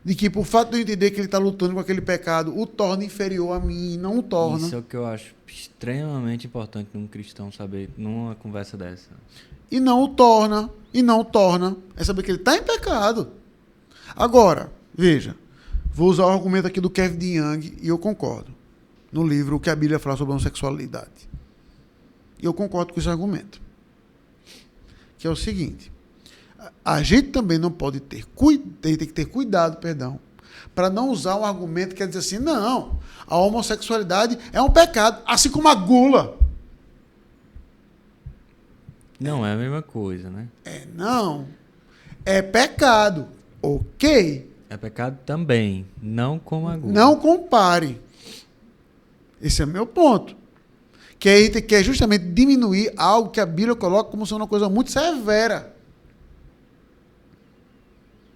de 0.03 0.15
que 0.15 0.29
por 0.29 0.45
fato 0.45 0.71
de 0.71 0.77
eu 0.77 0.81
entender 0.81 1.11
que 1.11 1.17
ele 1.17 1.27
está 1.27 1.37
lutando 1.37 1.73
com 1.73 1.79
aquele 1.79 2.01
pecado, 2.01 2.57
o 2.57 2.65
torna 2.65 3.03
inferior 3.03 3.55
a 3.55 3.59
mim, 3.59 3.97
não 3.97 4.17
o 4.17 4.23
torna. 4.23 4.65
Isso 4.65 4.75
é 4.75 4.79
o 4.79 4.83
que 4.83 4.95
eu 4.95 5.05
acho 5.05 5.35
extremamente 5.47 6.47
importante 6.47 6.89
num 6.93 7.07
cristão 7.07 7.51
saber 7.51 7.89
numa 7.97 8.33
conversa 8.35 8.75
dessa. 8.75 9.09
E 9.69 9.79
não 9.79 10.03
o 10.03 10.07
torna, 10.09 10.69
e 10.93 11.01
não 11.01 11.19
o 11.19 11.25
torna. 11.25 11.77
É 11.95 12.03
saber 12.03 12.23
que 12.23 12.31
ele 12.31 12.39
está 12.39 12.57
em 12.57 12.63
pecado. 12.63 13.31
Agora, 14.15 14.71
veja, 14.93 15.35
vou 15.93 16.09
usar 16.09 16.25
o 16.25 16.29
argumento 16.29 16.67
aqui 16.67 16.81
do 16.81 16.89
Kevin 16.89 17.17
DeYoung 17.17 17.77
e 17.81 17.87
eu 17.87 17.97
concordo. 17.97 18.51
No 19.11 19.27
livro 19.27 19.57
O 19.57 19.59
que 19.59 19.69
a 19.69 19.75
Bíblia 19.75 19.99
fala 19.99 20.15
sobre 20.15 20.31
a 20.31 20.35
homossexualidade. 20.35 21.29
E 22.41 22.45
eu 22.45 22.53
concordo 22.53 22.93
com 22.93 22.99
esse 22.99 23.09
argumento. 23.09 23.61
Que 25.17 25.27
é 25.27 25.29
o 25.29 25.35
seguinte: 25.35 25.90
a- 26.61 26.71
a 26.95 27.03
gente 27.03 27.29
também 27.29 27.57
não 27.57 27.71
pode 27.71 27.99
ter, 27.99 28.25
tem 28.81 28.95
que 28.97 29.07
ter 29.07 29.25
cuidado, 29.25 29.77
perdão, 29.77 30.19
para 30.75 30.89
não 30.89 31.09
usar 31.09 31.35
um 31.37 31.45
argumento 31.45 31.89
que 31.89 31.95
quer 31.95 32.07
dizer 32.07 32.19
assim, 32.19 32.39
não, 32.39 32.99
a 33.27 33.35
homossexualidade 33.37 34.37
é 34.53 34.61
um 34.61 34.69
pecado, 34.69 35.21
assim 35.25 35.49
como 35.49 35.67
a 35.67 35.75
gula. 35.75 36.37
Não 39.19 39.45
é 39.45 39.53
a 39.53 39.55
mesma 39.55 39.81
coisa, 39.81 40.29
né? 40.29 40.47
É, 40.65 40.83
não. 40.95 41.47
É 42.25 42.41
pecado. 42.41 43.27
Ok. 43.61 44.49
É 44.69 44.77
pecado 44.77 45.17
também, 45.25 45.85
não 46.01 46.39
como 46.39 46.67
a 46.67 46.77
gula. 46.77 46.93
Não 46.93 47.15
compare. 47.17 48.01
Esse 49.41 49.61
é 49.61 49.65
meu 49.65 49.85
ponto. 49.85 50.35
Que 51.19 51.49
tem- 51.49 51.61
que 51.61 51.75
é 51.75 51.83
justamente 51.83 52.25
diminuir 52.25 52.91
algo 52.97 53.29
que 53.29 53.39
a 53.39 53.45
Bíblia 53.45 53.75
coloca 53.75 54.09
como 54.09 54.25
sendo 54.25 54.37
uma 54.37 54.47
coisa 54.47 54.69
muito 54.69 54.91
severa. 54.91 55.70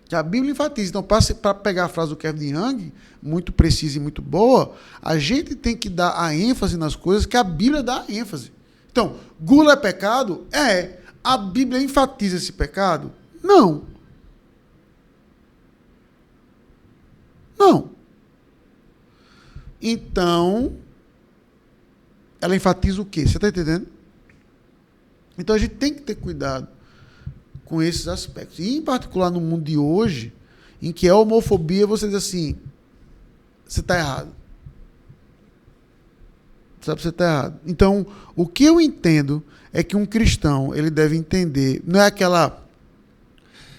Que 0.07 0.15
a 0.15 0.21
Bíblia 0.21 0.51
enfatiza. 0.51 0.89
Então, 0.89 1.03
para 1.03 1.53
pegar 1.55 1.85
a 1.85 1.89
frase 1.89 2.09
do 2.09 2.15
Kevin 2.15 2.53
Young, 2.53 2.91
muito 3.21 3.51
precisa 3.51 3.97
e 3.97 3.99
muito 3.99 4.21
boa, 4.21 4.75
a 5.01 5.17
gente 5.17 5.55
tem 5.55 5.75
que 5.75 5.89
dar 5.89 6.13
a 6.19 6.35
ênfase 6.35 6.77
nas 6.77 6.95
coisas 6.95 7.25
que 7.25 7.35
a 7.35 7.43
Bíblia 7.43 7.81
dá 7.81 8.05
ênfase. 8.07 8.51
Então, 8.91 9.17
gula 9.39 9.73
é 9.73 9.75
pecado? 9.75 10.45
É. 10.51 10.99
A 11.23 11.37
Bíblia 11.37 11.81
enfatiza 11.81 12.37
esse 12.37 12.53
pecado? 12.53 13.11
Não. 13.43 13.83
Não. 17.57 17.89
Então, 19.81 20.77
ela 22.39 22.55
enfatiza 22.55 23.01
o 23.01 23.05
quê? 23.05 23.27
Você 23.27 23.37
está 23.37 23.47
entendendo? 23.47 23.87
Então 25.37 25.55
a 25.55 25.59
gente 25.59 25.75
tem 25.75 25.93
que 25.93 26.01
ter 26.01 26.15
cuidado 26.15 26.74
com 27.65 27.81
esses 27.81 28.07
aspectos. 28.07 28.59
E, 28.59 28.77
em 28.77 28.81
particular, 28.81 29.29
no 29.29 29.41
mundo 29.41 29.63
de 29.63 29.77
hoje, 29.77 30.31
em 30.81 30.91
que 30.91 31.09
a 31.09 31.15
homofobia, 31.15 31.85
você 31.85 32.05
diz 32.05 32.15
assim: 32.15 32.55
você 33.67 33.81
está 33.81 33.97
errado. 33.97 34.29
Sabe, 36.81 37.01
você 37.01 37.09
está 37.09 37.25
errado. 37.25 37.59
Então, 37.65 38.05
o 38.35 38.45
que 38.45 38.63
eu 38.63 38.79
entendo 38.79 39.43
é 39.73 39.83
que 39.83 39.95
um 39.95 40.05
cristão 40.05 40.73
ele 40.73 40.89
deve 40.89 41.17
entender, 41.17 41.81
não 41.85 41.99
é 41.99 42.05
aquela. 42.05 42.63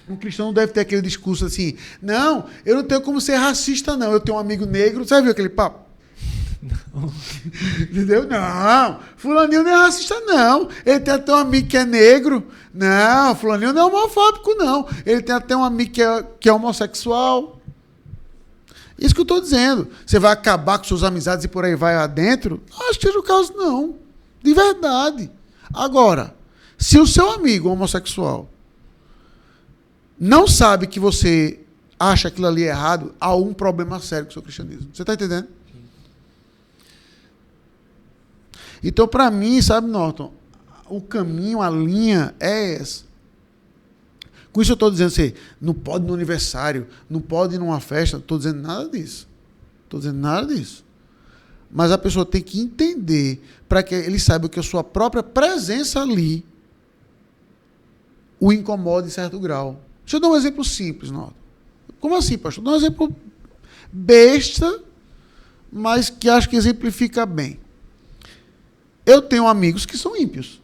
Um 0.09 0.17
cristão 0.17 0.47
não 0.47 0.53
deve 0.53 0.73
ter 0.73 0.81
aquele 0.81 1.03
discurso 1.03 1.47
assim, 1.47 1.77
não, 2.01 2.47
eu 2.65 2.77
não 2.77 2.85
tenho 2.85 3.01
como 3.01 3.21
ser 3.21 3.37
racista, 3.37 3.97
não. 3.97 4.13
Eu 4.13 4.21
tenho 4.21 4.37
um 4.37 4.41
amigo 4.41 4.67
negro, 4.67 5.05
você 5.05 5.21
viu 5.21 5.31
aquele 5.31 5.49
papo? 5.49 5.86
Entendeu? 7.81 8.27
Não, 8.27 9.01
fulaninho 9.17 9.63
não 9.63 9.71
é 9.71 9.75
racista, 9.75 10.19
não. 10.21 10.69
Ele 10.85 11.01
tem 11.01 11.15
até 11.15 11.33
um 11.33 11.37
amigo 11.37 11.69
que 11.69 11.77
é 11.77 11.85
negro. 11.85 12.47
Não, 12.73 13.35
fulaninho 13.35 13.73
não 13.73 13.83
é 13.83 13.85
homofóbico, 13.85 14.55
não. 14.55 14.89
Ele 15.05 15.23
tem 15.23 15.35
até 15.35 15.57
um 15.57 15.65
amigo 15.65 15.93
que 15.93 16.03
é, 16.03 16.25
que 16.41 16.49
é 16.49 16.53
homossexual. 16.53 17.61
Isso 18.99 19.15
que 19.15 19.21
eu 19.21 19.25
estou 19.25 19.41
dizendo. 19.41 19.89
Você 20.05 20.19
vai 20.19 20.33
acabar 20.33 20.79
com 20.79 20.85
suas 20.85 21.03
amizades 21.03 21.45
e 21.45 21.49
por 21.49 21.65
aí 21.65 21.75
vai 21.75 21.97
adentro? 21.97 22.63
Não 22.71 22.89
acho 22.89 22.99
que 22.99 23.07
seja 23.07 23.19
o 23.19 23.23
caso, 23.23 23.53
não. 23.55 23.97
De 24.43 24.55
verdade. 24.55 25.31
Agora, 25.73 26.35
se 26.79 26.99
o 26.99 27.07
seu 27.07 27.31
amigo 27.31 27.69
homossexual 27.69 28.49
não 30.19 30.47
sabe 30.47 30.87
que 30.87 30.99
você 30.99 31.61
acha 31.99 32.29
aquilo 32.29 32.47
ali 32.47 32.63
errado, 32.63 33.15
há 33.21 33.35
um 33.35 33.53
problema 33.53 34.01
sério 34.01 34.25
com 34.27 34.31
o 34.31 34.33
seu 34.33 34.43
cristianismo. 34.43 34.89
Você 34.93 35.03
está 35.03 35.15
entendendo? 35.15 35.49
Então, 38.87 39.09
para 39.09 39.29
mim, 39.33 39.61
sabe, 39.61 39.89
Norton, 39.89 40.33
o 40.89 41.01
caminho, 41.01 41.61
a 41.61 41.69
linha 41.69 42.33
é 42.39 42.75
essa. 42.75 43.05
Com 44.53 44.63
isso 44.63 44.71
eu 44.71 44.75
estou 44.75 44.93
dizendo 44.93 45.09
assim, 45.09 45.33
não 45.61 45.75
pode 45.75 46.07
no 46.07 46.15
aniversário, 46.15 46.87
não 47.11 47.21
pode 47.21 47.59
numa 47.59 47.81
festa, 47.81 48.17
não 48.17 48.23
estou 48.23 48.39
dizendo 48.39 48.63
nada 48.63 48.89
disso. 48.89 49.29
Estou 49.83 49.99
dizendo 49.99 50.21
nada 50.21 50.55
disso. 50.55 50.85
Mas 51.69 51.91
a 51.91 51.99
pessoa 51.99 52.25
tem 52.25 52.41
que 52.41 52.61
entender 52.61 53.43
para 53.69 53.83
que 53.83 53.93
ele 53.93 54.21
saiba 54.21 54.49
que 54.49 54.61
a 54.61 54.63
sua 54.63 54.85
própria 54.85 55.23
presença 55.23 56.01
ali 56.01 56.47
o 58.39 58.53
incomoda 58.53 59.09
em 59.09 59.11
certo 59.11 59.41
grau. 59.41 59.81
Deixa 60.05 60.19
eu 60.19 60.21
dar 60.21 60.29
um 60.29 60.37
exemplo 60.37 60.63
simples, 60.65 61.11
Norton. 61.11 61.35
Como 61.99 62.15
assim, 62.15 62.39
pastor? 62.39 62.63
Dá 62.63 62.71
um 62.71 62.77
exemplo 62.77 63.13
besta, 63.93 64.81
mas 65.73 66.09
que 66.09 66.29
acho 66.29 66.49
que 66.49 66.55
exemplifica 66.55 67.27
bem. 67.27 67.66
Eu 69.07 69.23
tenho 69.23 69.47
amigos 69.47 69.87
que 69.87 69.97
são 69.97 70.17
ímpios. 70.17 70.61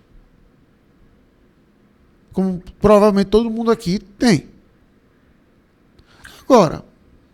Como 2.33 2.63
provavelmente 2.81 3.29
todo 3.29 3.49
mundo 3.49 3.71
aqui 3.71 4.01
tem. 4.01 4.49
Agora, 6.41 6.85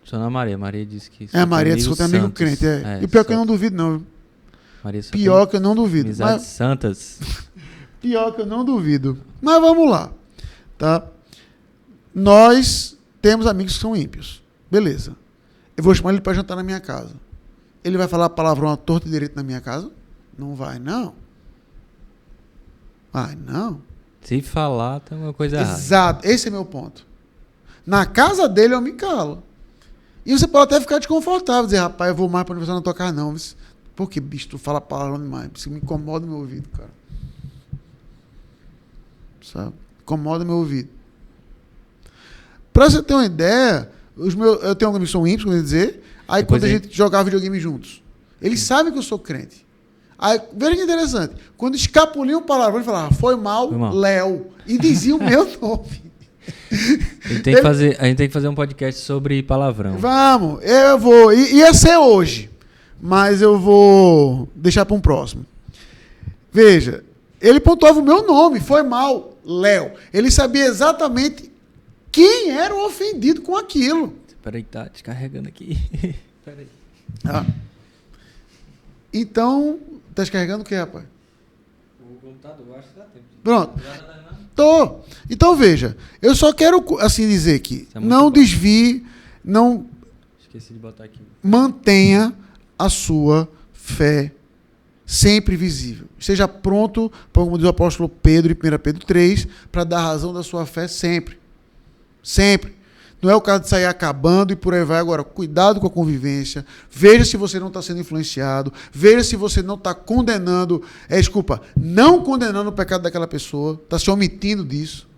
Só 0.04 0.18
na 0.18 0.28
Maria. 0.28 0.58
Maria 0.58 0.84
disse 0.84 1.10
que. 1.10 1.28
é 1.32 1.40
a 1.40 1.46
Maria 1.46 1.74
disse 1.74 1.88
que 1.88 1.96
tenho 1.96 2.08
amigo 2.08 2.30
crente. 2.30 2.66
É. 2.66 3.00
e 3.00 3.04
o 3.06 3.08
pior 3.08 3.24
que 3.24 3.32
eu 3.32 3.36
não 3.36 3.46
duvido, 3.46 3.74
não. 3.74 4.06
Maria 4.84 5.02
só 5.02 5.10
Pior 5.10 5.40
tem 5.40 5.50
que 5.50 5.56
eu 5.56 5.60
não 5.60 5.74
duvido. 5.74 6.10
Mas, 6.18 6.42
santas. 6.42 7.18
pior 8.00 8.32
que 8.32 8.42
eu 8.42 8.46
não 8.46 8.64
duvido. 8.64 9.18
Mas 9.40 9.60
vamos 9.60 9.90
lá. 9.90 10.12
Tá? 10.76 11.04
Nós 12.14 12.96
temos 13.20 13.46
amigos 13.46 13.74
que 13.74 13.80
são 13.80 13.96
ímpios. 13.96 14.42
Beleza. 14.70 15.16
Eu 15.76 15.82
vou 15.82 15.94
chamar 15.94 16.12
ele 16.12 16.20
para 16.20 16.34
jantar 16.34 16.56
na 16.56 16.62
minha 16.62 16.80
casa. 16.80 17.14
Ele 17.82 17.96
vai 17.96 18.08
falar 18.08 18.28
palavrão 18.30 18.70
à 18.70 18.76
torta 18.76 19.08
e 19.08 19.10
direito 19.10 19.34
na 19.36 19.42
minha 19.42 19.60
casa? 19.60 19.90
Não 20.38 20.54
vai, 20.54 20.78
não. 20.78 21.14
Vai, 23.12 23.34
não. 23.34 23.82
Se 24.22 24.40
falar, 24.40 25.00
tem 25.00 25.16
alguma 25.16 25.34
coisa 25.34 25.56
errada. 25.56 25.78
Exato, 25.78 26.26
esse 26.28 26.48
é 26.48 26.50
meu 26.50 26.64
ponto. 26.64 27.06
Na 27.84 28.06
casa 28.06 28.48
dele 28.48 28.74
eu 28.74 28.80
me 28.80 28.92
calo. 28.92 29.42
E 30.24 30.32
você 30.32 30.46
pode 30.46 30.74
até 30.74 30.80
ficar 30.80 30.98
desconfortável, 30.98 31.64
dizer, 31.64 31.78
rapaz, 31.78 32.10
eu 32.10 32.14
vou 32.14 32.28
mais 32.28 32.44
para 32.44 32.58
o 32.58 32.82
tua 32.82 32.94
casa, 32.94 33.12
não. 33.12 33.34
Por 33.96 34.08
que, 34.10 34.20
bicho, 34.20 34.48
tu 34.48 34.58
fala 34.58 34.80
palavrão 34.80 35.18
demais? 35.18 35.50
Isso 35.54 35.70
me 35.70 35.78
incomoda 35.78 36.26
meu 36.26 36.36
ouvido, 36.36 36.68
cara. 36.68 36.90
Sabe? 39.42 39.72
Incomoda 40.02 40.44
meu 40.44 40.56
ouvido. 40.56 40.90
Para 42.72 42.90
você 42.90 43.02
ter 43.02 43.14
uma 43.14 43.24
ideia, 43.24 43.90
os 44.14 44.34
meus, 44.34 44.62
eu 44.62 44.76
tenho 44.76 44.90
amigos 44.90 45.08
que 45.08 45.12
são 45.12 45.26
ímpios, 45.26 45.44
como 45.44 45.54
eu 45.54 45.58
ia 45.58 45.64
dizer. 45.64 46.04
Aí 46.28 46.42
Depois 46.42 46.60
quando 46.60 46.64
a 46.64 46.72
gente 46.72 46.94
jogava 46.94 47.24
videogame 47.24 47.58
juntos, 47.58 48.02
eles 48.40 48.60
sabem 48.60 48.92
que 48.92 48.98
eu 48.98 49.02
sou 49.02 49.18
crente. 49.18 49.66
Aí, 50.18 50.40
veja 50.52 50.76
que 50.76 50.82
interessante. 50.82 51.34
Quando 51.56 51.76
escapulia 51.76 52.36
um 52.36 52.42
palavrão, 52.42 52.76
ele 52.76 52.84
falava, 52.84 53.14
foi 53.14 53.36
mal, 53.36 53.70
mal. 53.70 53.94
Léo. 53.94 54.46
E 54.66 54.76
dizia 54.76 55.14
o 55.14 55.22
meu 55.22 55.44
nome. 55.60 56.08
A 56.70 57.28
gente, 57.28 57.42
tem 57.42 57.54
que 57.54 57.62
fazer, 57.62 57.96
a 58.00 58.06
gente 58.06 58.16
tem 58.16 58.26
que 58.26 58.32
fazer 58.32 58.48
um 58.48 58.54
podcast 58.54 59.00
sobre 59.00 59.42
palavrão. 59.42 59.96
Vamos, 59.98 60.64
eu 60.64 60.98
vou. 60.98 61.32
Ia 61.32 61.72
ser 61.72 61.96
hoje, 61.98 62.50
mas 63.00 63.40
eu 63.40 63.58
vou 63.58 64.48
deixar 64.54 64.84
para 64.84 64.96
um 64.96 65.00
próximo. 65.00 65.46
Veja, 66.52 67.04
ele 67.40 67.60
pontuava 67.60 68.00
o 68.00 68.04
meu 68.04 68.26
nome, 68.26 68.60
foi 68.60 68.82
mal, 68.82 69.36
Léo. 69.44 69.92
Ele 70.12 70.30
sabia 70.30 70.64
exatamente 70.64 71.50
quem 72.10 72.50
era 72.50 72.74
o 72.74 72.84
ofendido 72.86 73.42
com 73.42 73.56
aquilo. 73.56 74.14
Peraí, 74.42 74.62
tá 74.62 74.84
descarregando 74.84 75.48
aqui. 75.48 75.78
Peraí. 76.44 76.66
Ah. 77.24 77.44
Então, 79.12 79.78
tá 80.18 80.22
descarregando 80.22 80.62
o 80.62 80.66
que, 80.66 80.74
rapaz? 80.74 81.04
O 82.00 82.14
computador, 82.16 82.78
acho 82.78 82.88
que 82.88 82.98
dá 82.98 83.04
tempo. 83.04 83.24
Pronto. 83.44 83.80
Tô. 84.54 85.00
Então 85.30 85.54
veja, 85.54 85.96
eu 86.20 86.34
só 86.34 86.52
quero 86.52 86.84
assim 86.98 87.28
dizer 87.28 87.60
que 87.60 87.86
é 87.94 88.00
não 88.00 88.24
bom. 88.24 88.30
desvie, 88.32 89.06
não 89.44 89.86
Esqueci 90.40 90.72
de 90.72 90.78
botar 90.80 91.04
aqui. 91.04 91.20
mantenha 91.42 92.34
a 92.76 92.88
sua 92.88 93.48
fé 93.72 94.32
sempre 95.06 95.54
visível. 95.54 96.08
Esteja 96.18 96.48
pronto, 96.48 97.10
como 97.32 97.56
diz 97.56 97.66
o 97.66 97.70
apóstolo 97.70 98.08
Pedro 98.08 98.52
em 98.52 98.74
1 98.74 98.78
Pedro 98.78 99.06
3, 99.06 99.46
para 99.70 99.84
dar 99.84 100.00
razão 100.02 100.32
da 100.34 100.42
sua 100.42 100.66
fé 100.66 100.88
sempre. 100.88 101.38
Sempre. 102.22 102.74
Não 103.20 103.30
é 103.30 103.34
o 103.34 103.40
caso 103.40 103.64
de 103.64 103.68
sair 103.68 103.84
acabando 103.84 104.52
e 104.52 104.56
por 104.56 104.72
aí 104.72 104.84
vai. 104.84 105.00
Agora, 105.00 105.24
cuidado 105.24 105.80
com 105.80 105.86
a 105.86 105.90
convivência. 105.90 106.64
Veja 106.90 107.24
se 107.24 107.36
você 107.36 107.58
não 107.58 107.66
está 107.66 107.82
sendo 107.82 108.00
influenciado. 108.00 108.72
Veja 108.92 109.24
se 109.24 109.34
você 109.34 109.60
não 109.60 109.74
está 109.74 109.92
condenando. 109.92 110.82
É, 111.08 111.16
desculpa, 111.16 111.60
não 111.76 112.22
condenando 112.22 112.70
o 112.70 112.72
pecado 112.72 113.02
daquela 113.02 113.26
pessoa. 113.26 113.74
Está 113.74 113.98
se 113.98 114.08
omitindo 114.08 114.64
disso. 114.64 115.08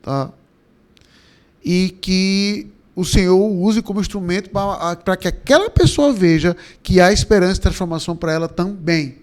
Tá? 0.00 0.30
E 1.62 1.90
que 2.00 2.70
o 2.94 3.04
Senhor 3.04 3.36
use 3.36 3.82
como 3.82 4.00
instrumento 4.00 4.48
para 4.48 5.16
que 5.18 5.28
aquela 5.28 5.68
pessoa 5.68 6.10
veja 6.10 6.56
que 6.82 6.98
há 6.98 7.12
esperança 7.12 7.58
e 7.58 7.62
transformação 7.62 8.16
para 8.16 8.32
ela 8.32 8.48
também. 8.48 9.18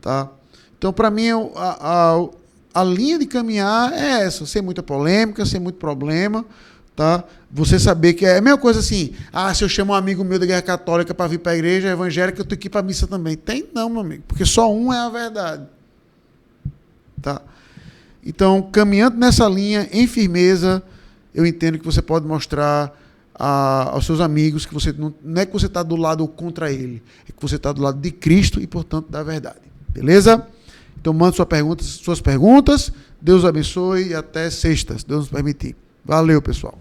Tá? 0.00 0.30
Então, 0.78 0.92
para 0.92 1.10
mim, 1.10 1.30
a, 1.30 2.12
a, 2.14 2.28
a 2.76 2.84
linha 2.84 3.18
de 3.18 3.24
caminhar 3.26 3.92
é 3.92 4.22
essa, 4.24 4.44
sem 4.44 4.60
muita 4.60 4.82
polêmica, 4.82 5.46
sem 5.46 5.58
muito 5.58 5.76
problema, 5.76 6.44
tá? 6.94 7.24
Você 7.50 7.78
saber 7.78 8.12
que 8.12 8.26
é 8.26 8.36
a 8.36 8.40
mesma 8.42 8.58
coisa 8.58 8.80
assim, 8.80 9.12
ah, 9.32 9.52
se 9.54 9.64
eu 9.64 9.68
chamo 9.68 9.92
um 9.92 9.96
amigo 9.96 10.22
meu 10.22 10.38
da 10.38 10.44
Guerra 10.44 10.60
Católica 10.60 11.14
para 11.14 11.26
vir 11.26 11.38
para 11.38 11.52
a 11.52 11.56
igreja 11.56 11.88
evangélica, 11.88 12.40
eu 12.40 12.44
tenho 12.44 12.58
que 12.60 12.66
ir 12.66 12.70
para 12.70 12.80
a 12.80 12.82
missa 12.82 13.06
também. 13.06 13.34
Tem 13.34 13.66
não, 13.72 13.88
meu 13.88 14.00
amigo, 14.02 14.24
porque 14.28 14.44
só 14.44 14.70
um 14.70 14.92
é 14.92 14.98
a 14.98 15.08
verdade. 15.08 15.64
Tá? 17.22 17.40
Então, 18.24 18.60
caminhando 18.70 19.16
nessa 19.16 19.48
linha, 19.48 19.88
em 19.90 20.06
firmeza, 20.06 20.82
eu 21.34 21.46
entendo 21.46 21.78
que 21.78 21.84
você 21.84 22.02
pode 22.02 22.26
mostrar 22.26 22.94
a- 23.34 23.90
aos 23.92 24.04
seus 24.04 24.20
amigos 24.20 24.66
que 24.66 24.74
você 24.74 24.92
não, 24.92 25.14
não 25.22 25.40
é 25.40 25.46
que 25.46 25.52
você 25.52 25.66
está 25.66 25.82
do 25.82 25.96
lado 25.96 26.26
contra 26.28 26.70
ele, 26.70 27.02
é 27.28 27.32
que 27.32 27.40
você 27.40 27.56
está 27.56 27.72
do 27.72 27.80
lado 27.80 27.98
de 28.00 28.10
Cristo 28.10 28.60
e, 28.60 28.66
portanto, 28.66 29.08
da 29.10 29.22
verdade. 29.22 29.60
Beleza? 29.88 30.46
Então, 31.06 31.14
mande 31.14 31.36
sua 31.36 31.46
pergunta, 31.46 31.84
suas 31.84 32.20
perguntas. 32.20 32.90
Deus 33.22 33.44
abençoe 33.44 34.08
e 34.08 34.14
até 34.16 34.50
sexta, 34.50 34.98
se 34.98 35.06
Deus 35.06 35.20
nos 35.20 35.28
permitir. 35.28 35.76
Valeu, 36.04 36.42
pessoal. 36.42 36.76